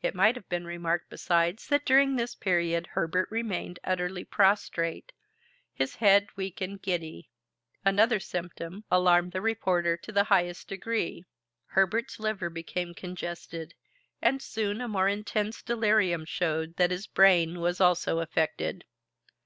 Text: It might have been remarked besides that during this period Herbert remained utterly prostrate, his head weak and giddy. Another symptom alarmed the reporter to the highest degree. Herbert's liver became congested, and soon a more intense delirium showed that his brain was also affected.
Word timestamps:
It 0.00 0.14
might 0.14 0.34
have 0.34 0.48
been 0.48 0.64
remarked 0.64 1.10
besides 1.10 1.66
that 1.68 1.84
during 1.84 2.16
this 2.16 2.34
period 2.34 2.86
Herbert 2.92 3.28
remained 3.30 3.78
utterly 3.84 4.24
prostrate, 4.24 5.12
his 5.74 5.96
head 5.96 6.26
weak 6.36 6.62
and 6.62 6.80
giddy. 6.80 7.28
Another 7.84 8.18
symptom 8.18 8.84
alarmed 8.90 9.32
the 9.32 9.42
reporter 9.42 9.98
to 9.98 10.10
the 10.10 10.24
highest 10.32 10.68
degree. 10.68 11.26
Herbert's 11.66 12.18
liver 12.18 12.48
became 12.48 12.94
congested, 12.94 13.74
and 14.22 14.40
soon 14.40 14.80
a 14.80 14.88
more 14.88 15.06
intense 15.06 15.60
delirium 15.60 16.24
showed 16.24 16.76
that 16.76 16.90
his 16.90 17.06
brain 17.06 17.60
was 17.60 17.78
also 17.78 18.20
affected. 18.20 18.86